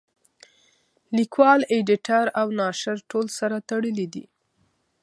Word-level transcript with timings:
لیکوال 1.17 1.61
اېډیټر 1.73 2.25
او 2.39 2.47
ناشر 2.59 2.97
ټول 3.09 3.25
سره 3.39 3.55
تړلي 3.69 4.07
دي. 4.13 4.25